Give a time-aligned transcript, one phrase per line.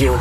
[0.00, 0.16] Radio.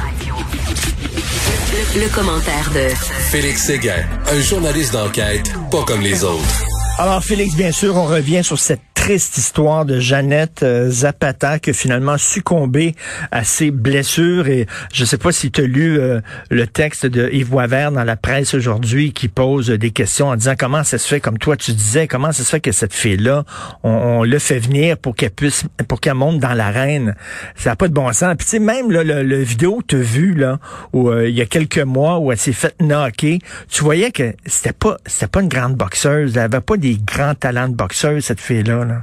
[1.96, 2.90] Le, commentaire de
[3.32, 6.66] Félix Séguin, un journaliste d'enquête pas comme les autres.
[6.98, 11.70] Alors Félix, bien sûr, on revient sur cette triste histoire de Jeannette euh, Zapata qui
[11.70, 12.96] a finalement succombé
[13.32, 14.48] à ses blessures.
[14.50, 16.20] Et je ne sais pas si tu as lu euh,
[16.52, 20.54] le texte de Yves Boisvert dans la presse aujourd'hui qui pose des questions en disant
[20.60, 23.46] comment ça se fait, comme toi tu disais, comment ça se fait que cette fille-là,
[23.84, 27.16] on, le fait venir pour qu'elle puisse, pour qu'elle monte dans l'arène.
[27.56, 28.36] Ça n'a pas de bon sens.
[28.38, 30.60] Puis tu sais, même là, le, vidéo que tu as vu là,
[30.92, 34.36] où euh, il y a quelques mois où elle s'est faite knocker, tu voyais que
[34.46, 36.36] c'était pas, c'était pas une grande boxeuse.
[36.36, 38.86] Elle avait pas des grands talents de boxeuse, cette fille-là.
[38.86, 38.99] Là.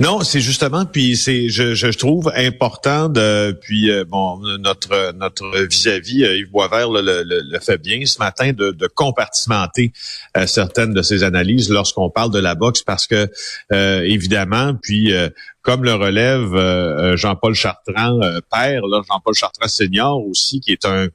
[0.00, 5.66] Non, c'est justement, puis c'est, je, je, trouve important de, puis euh, bon, notre notre
[5.66, 9.92] vis-à-vis euh, Yves Boisvert le, le, fait bien ce matin de, de compartimenter
[10.36, 13.28] euh, certaines de ses analyses lorsqu'on parle de la boxe parce que
[13.70, 15.12] évidemment, puis
[15.64, 20.84] comme le relève euh, euh, Jean-Paul Chartrand, euh, père, Jean-Paul Chartrand senior aussi, qui est
[20.84, 21.08] un,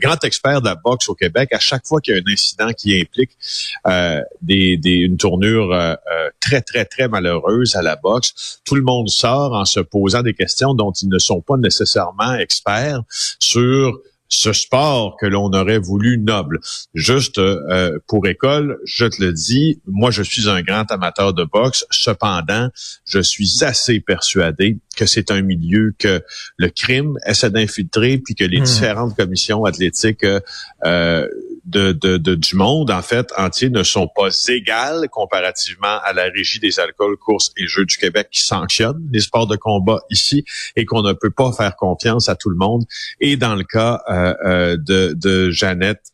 [0.00, 2.72] grand expert de la boxe au Québec, à chaque fois qu'il y a un incident
[2.72, 3.30] qui implique
[4.42, 5.96] des, une tournure
[6.40, 10.34] très, très, très malheureuse à la boxe, tout le monde sort en se posant des
[10.34, 13.02] questions dont ils ne sont pas nécessairement experts
[13.38, 16.60] sur ce sport que l'on aurait voulu noble.
[16.94, 21.44] Juste euh, pour école, je te le dis, moi je suis un grand amateur de
[21.44, 21.86] boxe.
[21.90, 22.68] Cependant,
[23.06, 26.22] je suis assez persuadé que c'est un milieu que
[26.56, 28.64] le crime essaie d'infiltrer, puis que les hmm.
[28.64, 30.24] différentes commissions athlétiques
[30.84, 31.28] euh,
[31.66, 36.24] de, de, de, du monde, en fait, entier, ne sont pas égales comparativement à la
[36.24, 40.44] régie des alcools, courses et jeux du Québec qui sanctionne les sports de combat ici
[40.76, 42.84] et qu'on ne peut pas faire confiance à tout le monde.
[43.20, 46.12] Et dans le cas euh, euh, de, de Jeannette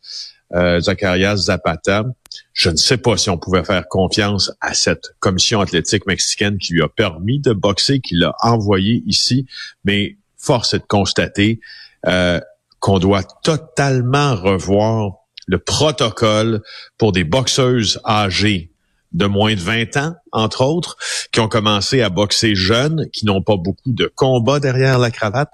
[0.55, 2.05] euh, Zacharias Zapata,
[2.53, 6.73] je ne sais pas si on pouvait faire confiance à cette commission athlétique mexicaine qui
[6.73, 9.47] lui a permis de boxer, qui l'a envoyé ici,
[9.83, 11.59] mais force est de constater
[12.05, 12.39] euh,
[12.79, 16.61] qu'on doit totalement revoir le protocole
[16.97, 18.71] pour des boxeuses âgées
[19.11, 20.97] de moins de 20 ans, entre autres,
[21.31, 25.51] qui ont commencé à boxer jeunes, qui n'ont pas beaucoup de combats derrière la cravate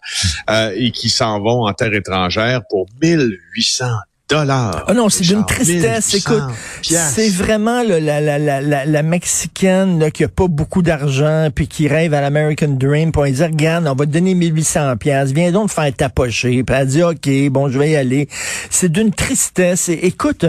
[0.50, 3.86] euh, et qui s'en vont en terre étrangère pour 1800
[4.30, 4.86] dollars.
[4.88, 6.14] Ah non, c'est d'une tristesse.
[6.14, 6.44] Écoute,
[6.82, 11.88] c'est vraiment la, la, la, la, mexicaine là, qui a pas beaucoup d'argent puis qui
[11.88, 15.70] rêve à l'American Dream pour dire regarde, on va te donner 1800 pièces, viens donc
[15.70, 16.64] te faire tapocher.
[16.64, 18.30] Puis elle dit OK, bon, je vais y aller.
[18.70, 19.90] C'est d'une tristesse.
[19.90, 20.46] écoute,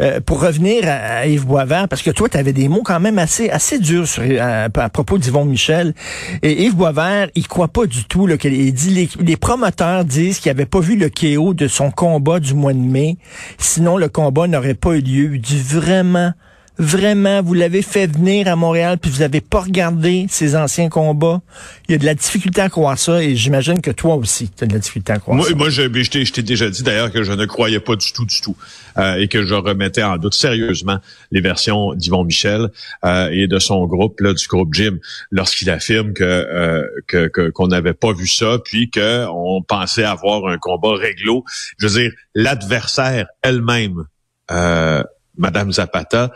[0.00, 3.18] euh, pour revenir à, Yves Boisvert, parce que toi, tu avais des mots quand même
[3.18, 5.94] assez assez durs sur, à, propos d'Yvon Michel.
[6.42, 8.26] Et Yves Boisvert, il croit pas du tout.
[8.26, 11.92] Là, il dit les, les promoteurs disent qu'il avait pas vu le KO de son
[11.92, 13.16] combat du mois de mai
[13.58, 15.38] Sinon, le combat n'aurait pas eu lieu.
[15.38, 16.32] Dit vraiment,
[16.78, 21.40] vraiment, vous l'avez fait venir à Montréal, puis vous n'avez pas regardé ces anciens combats.
[21.88, 24.64] Il y a de la difficulté à croire ça, et j'imagine que toi aussi, tu
[24.64, 25.54] as de la difficulté à croire moi, ça.
[25.54, 28.40] Moi, je, je t'ai déjà dit d'ailleurs que je ne croyais pas du tout, du
[28.40, 28.56] tout,
[28.98, 30.98] euh, et que je remettais en doute sérieusement
[31.30, 32.68] les versions d'Yvon Michel
[33.04, 34.98] euh, et de son groupe, là, du groupe Jim,
[35.30, 40.94] lorsqu'il affirme que euh, qu'on n'avait pas vu ça, puis qu'on pensait avoir un combat
[40.94, 41.44] réglo.
[41.78, 44.04] Je veux dire, l'adversaire elle-même.
[45.38, 46.32] Madame Zapata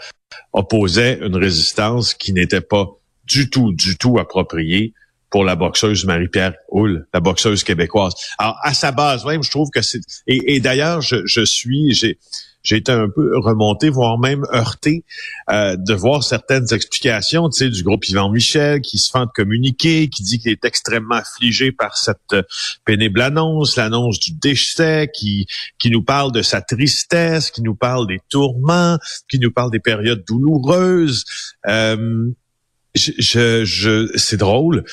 [0.52, 2.86] opposait une résistance qui n'était pas
[3.24, 4.94] du tout, du tout appropriée
[5.30, 8.14] pour la boxeuse Marie-Pierre Houle, la boxeuse québécoise.
[8.38, 10.00] Alors, à sa base même, je trouve que c'est...
[10.26, 11.92] Et, d'ailleurs, je, je suis...
[11.92, 12.18] j'ai
[12.64, 15.04] j'ai été un peu remonté, voire même heurté
[15.50, 20.08] euh, de voir certaines explications tu sais, du groupe Yvan Michel qui se fend communiquer,
[20.08, 22.42] qui dit qu'il est extrêmement affligé par cette euh,
[22.84, 25.46] pénible annonce, l'annonce du décès, qui,
[25.78, 28.98] qui nous parle de sa tristesse, qui nous parle des tourments,
[29.28, 31.24] qui nous parle des périodes douloureuses.
[31.66, 32.30] Euh,
[32.96, 34.84] c'est drôle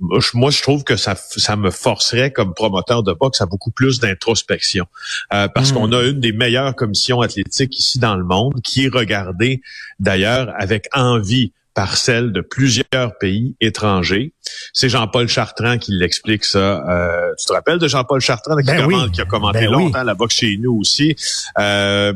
[0.00, 3.98] moi, je trouve que ça, ça me forcerait comme promoteur de boxe à beaucoup plus
[4.00, 4.86] d'introspection.
[5.32, 5.74] Euh, parce hmm.
[5.74, 9.60] qu'on a une des meilleures commissions athlétiques ici dans le monde, qui est regardée
[9.98, 14.32] d'ailleurs avec envie par celle de plusieurs pays étrangers.
[14.72, 16.84] C'est Jean-Paul Chartrand qui l'explique ça.
[16.88, 20.14] Euh, tu te rappelles de Jean-Paul Chartrand qui, ben qui, a commenté ben longtemps la
[20.14, 21.14] boxe chez nous aussi?
[21.56, 22.12] Euh,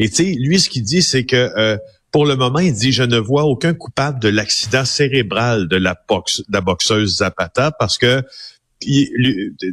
[0.00, 1.78] et tu sais, lui, ce qu'il dit, c'est que euh,
[2.16, 5.94] pour le moment, il dit, je ne vois aucun coupable de l'accident cérébral de la,
[6.08, 8.22] boxe, de la boxeuse Zapata parce que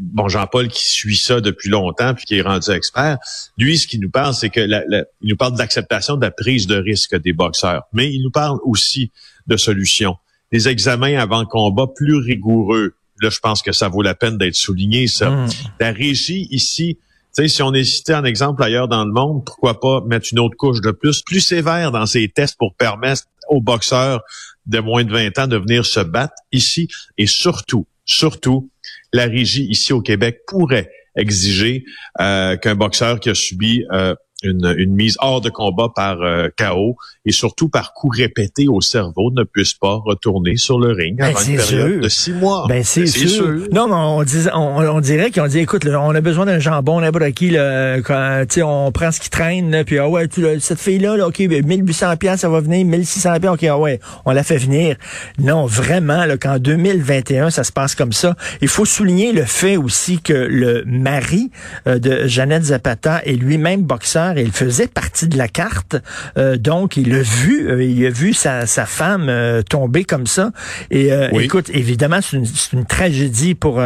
[0.02, 3.18] bon Jean-Paul qui suit ça depuis longtemps puis qui est rendu expert,
[3.58, 6.68] lui ce qu'il nous parle c'est que il nous parle de l'acceptation de la prise
[6.68, 9.10] de risque des boxeurs, mais il nous parle aussi
[9.48, 10.18] de solutions,
[10.52, 12.96] des examens avant combat plus rigoureux.
[13.22, 15.30] Là, je pense que ça vaut la peine d'être souligné ça.
[15.30, 15.48] Hmm.
[15.80, 16.98] La régie ici
[17.34, 20.40] sais, si on est cité en exemple ailleurs dans le monde, pourquoi pas mettre une
[20.40, 24.22] autre couche de plus, plus sévère dans ces tests pour permettre aux boxeurs
[24.66, 26.88] de moins de 20 ans de venir se battre ici
[27.18, 28.70] et surtout, surtout,
[29.12, 31.86] la régie ici au Québec pourrait exiger
[32.20, 36.50] euh, qu'un boxeur qui a subi euh, une, une, mise hors de combat par euh,
[36.56, 36.96] chaos
[37.26, 41.28] et surtout par coup répété au cerveau ne puisse pas retourner sur le ring ben,
[41.28, 42.66] avant une période de six mois.
[42.68, 43.30] Ben, c'est sûr.
[43.30, 43.68] sûr.
[43.72, 46.60] Non, mais on, dis, on, on dirait qu'ils ont dit, écoute, on a besoin d'un
[46.60, 50.46] jambon, n'importe qui, là, quand, on prend ce qui traîne, là, puis ah ouais, tu,
[50.60, 54.00] cette fille-là, là, OK, 1800 ben, pièces ça va venir, 1600 pièces OK, ah ouais,
[54.26, 54.98] on la fait venir.
[55.40, 58.36] Non, vraiment, là, qu'en 2021, ça se passe comme ça.
[58.62, 61.52] Il faut souligner le fait aussi que le mari
[61.88, 65.96] euh, de Jeannette Zapata est lui-même boxeur il faisait partie de la carte.
[66.38, 70.28] Euh, donc, il a vu, euh, il a vu sa, sa femme euh, tomber comme
[70.28, 70.52] ça.
[70.92, 71.10] Et
[71.40, 73.82] écoute, évidemment, c'est une, une, tragédie pour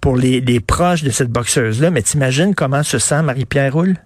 [0.00, 1.90] pour les, les, proches de cette boxeuse-là.
[1.90, 3.96] Mais t'imagines comment se sent Marie-Pierre Roule?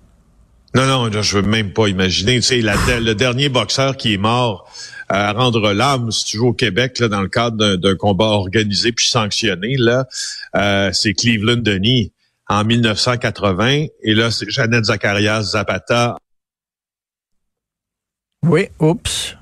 [0.74, 2.36] Non, non, je veux même pas imaginer.
[2.36, 4.70] Tu sais, le dernier boxeur qui est mort
[5.08, 8.92] à rendre l'âme, si tu joues au Québec, là, dans le cadre d'un combat organisé
[8.92, 10.06] puis sanctionné, là,
[10.92, 12.12] c'est Cleveland Denis
[12.52, 13.87] en 1980.
[14.02, 16.16] Et là, c'est Jeannette Zacharias Zapata.
[18.46, 19.37] Oui, oups.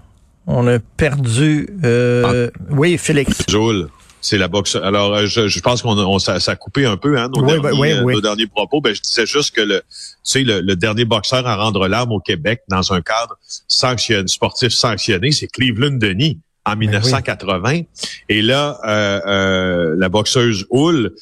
[0.46, 1.68] On a perdu.
[1.84, 2.60] Euh, ah.
[2.70, 3.42] Oui, Félix.
[3.48, 3.88] Joule.
[4.20, 4.76] C'est la boxe.
[4.76, 8.02] Alors, euh, je, pense qu'on on, ça, a coupé un peu hein, nos, derniers, euh,
[8.02, 8.82] nos derniers propos.
[8.82, 9.84] Ben, je disais juste que le, tu
[10.22, 15.32] sais, le, dernier boxeur à rendre l'arme au Québec dans un cadre sanctionné, sportif sanctionné,
[15.32, 17.60] c'est Cleveland Denis en 1980.
[17.62, 17.84] Ben
[18.28, 21.14] Et là, euh, la boxeuse Hull,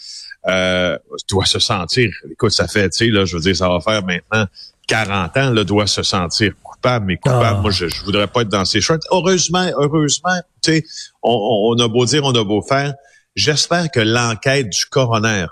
[0.48, 0.98] euh,
[1.28, 4.02] doit se sentir, écoute, ça fait, tu sais, là, je veux dire, ça va faire
[4.04, 4.46] maintenant
[4.86, 7.60] 40 ans, là, doit se sentir coupable, mais coupable, ah.
[7.60, 8.98] moi, je, je voudrais pas être dans ses shorts.
[9.10, 10.84] Heureusement, heureusement, tu sais,
[11.22, 12.94] on, on, a beau dire, on a beau faire,
[13.36, 15.46] j'espère que l'enquête du coroner,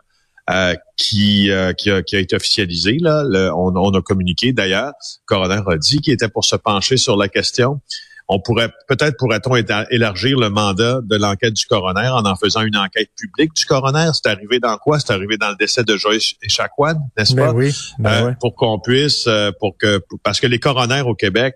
[0.49, 3.25] euh, qui, euh, qui, a, qui, a, été officialisée, là,
[3.57, 7.17] on, on, a communiqué d'ailleurs, le coroner a dit qu'il était pour se pencher sur
[7.17, 7.81] la question
[8.29, 9.55] on pourrait peut-être pourrait-on
[9.91, 14.11] élargir le mandat de l'enquête du coroner en en faisant une enquête publique du coroner.
[14.15, 14.99] C'est arrivé dans quoi?
[14.99, 17.53] C'est arrivé dans le décès de Joyce Echaquan, n'est-ce ben pas?
[17.53, 21.55] oui, ben euh, Pour qu'on puisse, euh, pour que parce que les coronaires au Québec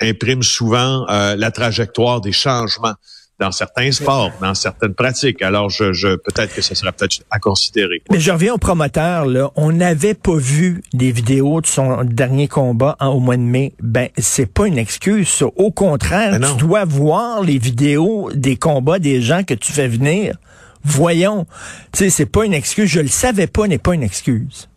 [0.00, 2.94] impriment souvent euh, la trajectoire des changements
[3.38, 5.42] dans certains sports, dans certaines pratiques.
[5.42, 8.02] Alors, je, je peut-être que ce serait peut-être à considérer.
[8.10, 9.26] Mais je reviens au promoteur.
[9.26, 9.50] Là.
[9.54, 13.74] On n'avait pas vu des vidéos de son dernier combat en, au mois de mai.
[13.80, 15.42] Ben, c'est pas une excuse.
[15.56, 20.36] Au contraire, tu dois voir les vidéos des combats des gens que tu fais venir.
[20.84, 21.46] Voyons.
[21.92, 22.88] Tu sais, c'est pas une excuse.
[22.88, 24.68] Je le savais pas, n'est pas une excuse.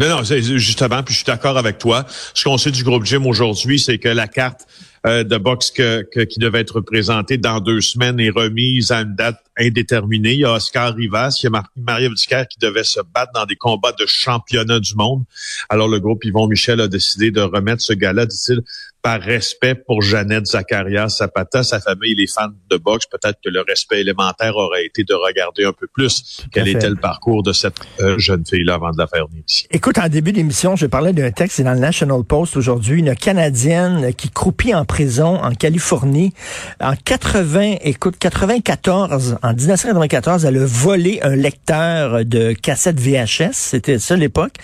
[0.00, 2.06] Non, non, justement, puis je suis d'accord avec toi.
[2.32, 4.66] Ce qu'on sait du groupe Jim aujourd'hui, c'est que la carte
[5.06, 9.14] euh, de boxe que, qui devait être présentée dans deux semaines est remise à une
[9.14, 10.32] date indéterminée.
[10.32, 13.56] Il y a Oscar Rivas, il y a Marie-Ève qui devait se battre dans des
[13.56, 15.24] combats de championnat du monde.
[15.68, 18.62] Alors le groupe Yvon Michel a décidé de remettre ce gars-là, dit-il,
[19.02, 23.62] par respect pour Jeannette Zacharias Zapata, sa famille, les fans de boxe, peut-être que le
[23.66, 27.76] respect élémentaire aurait été de regarder un peu plus quel était le parcours de cette
[28.00, 29.66] euh, jeune fille-là avant de la faire ici.
[29.70, 33.14] Écoute, en début d'émission, je parlais d'un texte, c'est dans le National Post aujourd'hui, une
[33.14, 36.34] Canadienne qui croupit en prison en Californie.
[36.80, 43.98] En 80, écoute, 94, en 1994, elle a volé un lecteur de cassette VHS, c'était
[43.98, 44.54] ça l'époque.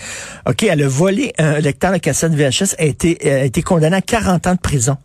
[0.47, 4.03] OK, elle a volé un lecteur de cassette VHS, a été, a été condamnée à
[4.03, 4.97] 40 40 ans de prison.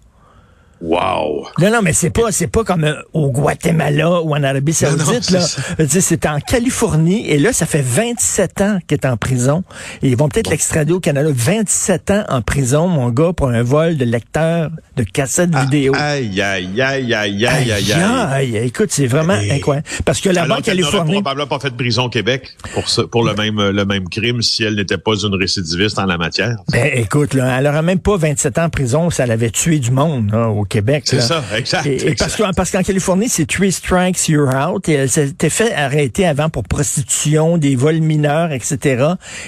[0.81, 1.47] Wow.
[1.59, 5.29] Non, non, mais c'est pas, c'est pas comme euh, au Guatemala ou en Arabie Saoudite,
[5.29, 5.41] là.
[5.87, 9.63] C'est en Californie, et là, ça fait 27 ans qu'il est en prison.
[10.01, 11.29] Et ils vont peut-être l'extrader au Canada.
[11.31, 15.93] 27 ans en prison, mon gars, pour un vol de lecteur de cassette ah, vidéo.
[15.95, 18.57] Aïe, aïe, aïe, aïe, aïe, aïe, aïe.
[18.57, 19.87] Écoute, c'est vraiment incroyable.
[20.03, 21.15] Parce que là-bas, en Californie.
[21.17, 24.09] Elle probablement pas fait de prison au Québec pour ce, pour le même, le même
[24.09, 26.55] crime si elle n'était pas une récidiviste en la matière.
[26.71, 29.79] Ben, écoute, là, elle aurait même pas 27 ans en prison si elle avait tué
[29.79, 31.03] du monde, là, au Québec.
[31.05, 31.85] C'est ça, exact.
[31.85, 32.15] Et,
[32.55, 34.87] parce qu'en Californie, c'est three strikes, you're out.
[34.87, 39.05] Et elle s'était fait arrêter avant pour prostitution, des vols mineurs, etc.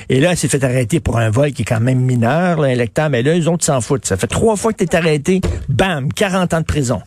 [0.10, 2.76] Et là, elle s'est fait arrêter pour un vol qui est quand même mineur, là,
[2.76, 3.10] lecteur.
[3.10, 4.06] Mais là, les autres s'en foutent.
[4.06, 5.40] Ça fait trois fois que tu es arrêté.
[5.70, 7.02] Bam, 40 ans de prison.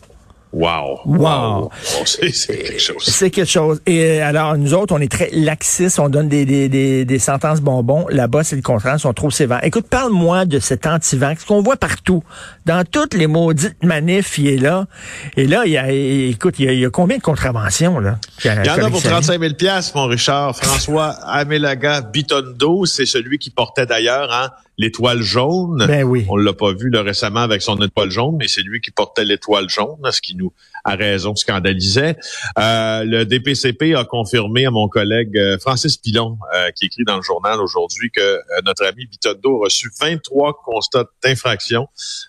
[0.53, 1.01] Wow.
[1.05, 1.71] Wow.
[2.05, 3.03] C'est quelque chose.
[3.03, 3.81] C'est quelque chose.
[3.85, 7.19] Et euh, alors, nous autres, on est très laxistes, on donne des, des, des, des
[7.19, 8.05] sentences bonbons.
[8.09, 9.63] Là-bas, c'est le contraire, ils sont trop sévères.
[9.63, 12.23] Écoute, parle-moi de cet anti-vax qu'on voit partout.
[12.65, 14.87] Dans toutes les maudites manifs, il est là.
[15.35, 18.17] Et là, il y a, écoute, il y a, combien de contraventions, là?
[18.43, 19.53] Il y en a pour 35 000
[19.95, 20.55] mon Richard.
[20.55, 25.85] François Amelaga Bitondo, c'est celui qui portait d'ailleurs, hein, l'étoile jaune.
[25.87, 26.25] Ben oui.
[26.29, 29.69] On l'a pas vu récemment avec son étoile jaune, mais c'est lui qui portait l'étoile
[29.69, 30.53] jaune, ce qui nous,
[30.83, 32.15] a raison, scandalisait.
[32.59, 37.17] Euh, le DPCP a confirmé à mon collègue euh, Francis Pilon, euh, qui écrit dans
[37.17, 41.87] le journal aujourd'hui, que notre ami Bitondo a reçu 23 constats d'infraction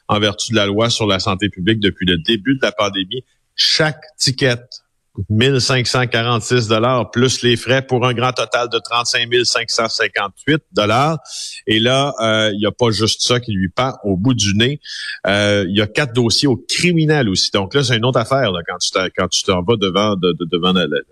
[0.08, 3.24] en vertu de la loi sur la santé publique depuis le début de la pandémie.
[3.54, 4.58] Chaque ticket
[5.30, 11.18] 1546 dollars plus les frais pour un grand total de 35 558 dollars.
[11.66, 14.54] Et là, euh, il n'y a pas juste ça qui lui pend au bout du
[14.54, 14.80] nez.
[15.26, 17.50] Euh, il y a quatre dossiers au criminel aussi.
[17.52, 20.36] Donc là, c'est une autre affaire là, quand tu quand tu t'en vas devant de,
[20.50, 21.04] devant le,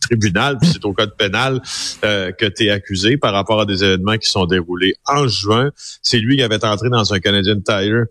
[0.00, 1.60] tribunal, c'est au code pénal
[2.04, 5.70] euh, que tu es accusé par rapport à des événements qui sont déroulés en juin.
[6.02, 8.04] C'est lui qui avait entré dans un Canadian Tire euh,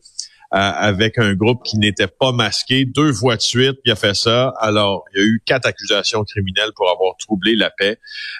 [0.57, 2.85] avec un groupe qui n'était pas masqué.
[2.85, 4.53] Deux fois de suite, il a fait ça.
[4.61, 7.97] Alors, il y a eu quatre accusations criminelles pour avoir troublé la paix.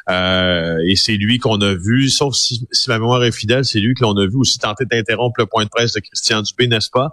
[0.10, 3.94] Euh, et c'est lui qu'on a vu, sauf si, ma mémoire est fidèle, c'est lui
[3.96, 6.90] que l'on a vu aussi tenter d'interrompre le point de presse de Christian Dubé, n'est-ce
[6.90, 7.10] pas?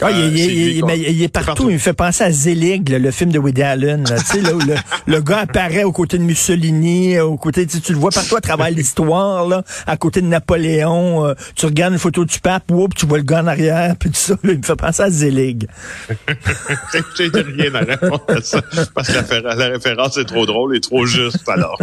[0.00, 1.68] Ah, il, est partout.
[1.68, 4.04] Il me fait penser à Zelig, le film de Woody Allen.
[4.04, 4.60] tu sais, là, où
[5.06, 8.70] le, gars apparaît aux côtés de Mussolini, aux côtés, tu, le vois partout à travers
[8.70, 11.26] l'histoire, là, à côté de Napoléon.
[11.26, 14.08] Euh, tu regardes une photo du pape, whoop, tu vois le gars en arrière, puis
[14.08, 15.66] tout ça il me fait penser à Zelig.
[17.16, 18.60] J'ai rien à répondre à ça,
[18.94, 21.80] parce que la, référence est trop drôle et trop juste, alors.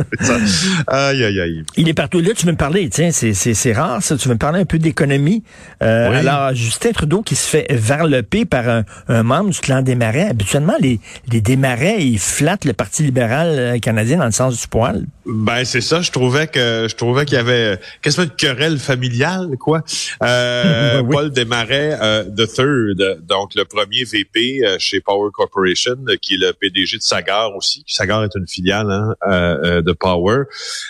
[0.88, 1.64] aïe, aïe, aïe.
[1.78, 2.20] Il est partout.
[2.20, 4.18] Là, tu veux me parler, tiens, c'est rare, ça.
[4.18, 5.44] Tu veux me parler un peu d'économie.
[5.82, 10.30] Euh, alors, Justin Trudeau qui se fait varloper par un, membre du clan des Marais.
[10.30, 11.00] Habituellement, les,
[11.32, 15.06] les Desmarais, ils flattent le Parti libéral euh, canadien dans le sens du poil.
[15.26, 16.02] Ben, c'est ça.
[16.02, 19.84] Je trouvais que je trouvais qu'il y avait quasiment une querelle familiale, quoi?
[20.22, 26.16] Euh, Paul Desmarais, euh, de Third, donc le premier VP euh, chez Power Corporation, euh,
[26.22, 27.84] qui est le PDG de Sagar aussi.
[27.88, 30.44] Sagar est une filiale hein, euh, de Power.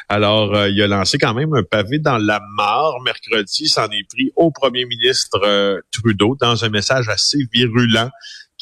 [0.09, 3.67] Alors, il a lancé quand même un pavé dans la mare mercredi.
[3.67, 8.09] S'en est pris au premier ministre Trudeau dans un message assez virulent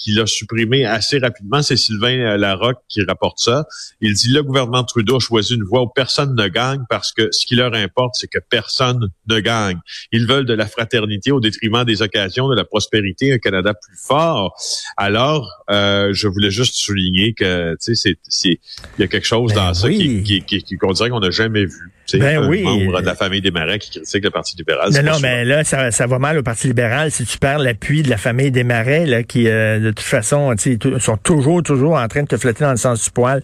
[0.02, 1.62] qu'il a supprimé assez rapidement.
[1.62, 3.66] C'est Sylvain euh, Larocque qui rapporte ça.
[4.02, 7.30] Il dit le gouvernement Trudeau a choisi une voie où personne ne gagne parce que
[7.32, 9.80] ce qui leur importe, c'est que personne ne gagne.
[10.12, 13.98] Ils veulent de la fraternité au détriment des occasions, de la prospérité, un Canada plus
[13.98, 14.56] fort.
[14.98, 18.60] Alors, euh, je voulais juste souligner que tu sais, c'est
[18.98, 21.32] il y a quelque chose ben dans ça qui, qui, qui, qu'on dirait qu'on n'a
[21.32, 21.92] jamais vu.
[22.20, 22.64] Ben oui.
[22.64, 24.92] membre de la famille des Marais qui critique le Parti libéral.
[24.92, 28.04] Non, non, mais là, ça, ça va mal au Parti libéral si tu perds l'appui
[28.04, 30.54] de la famille des Marais, là, qui, euh, de toute façon,
[31.00, 33.44] sont toujours, toujours en train de te flatter dans le sens du poil.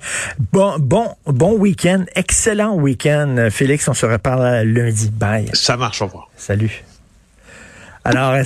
[0.52, 3.88] Bon, bon, bon week-end, excellent week-end, Félix.
[3.88, 5.12] On se reparle lundi.
[5.12, 5.50] Bye.
[5.54, 6.30] Ça marche, au revoir.
[6.36, 6.84] Salut.
[8.08, 8.46] Alors,